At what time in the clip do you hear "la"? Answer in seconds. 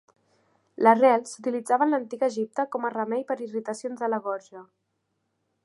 0.85-0.93, 4.15-4.21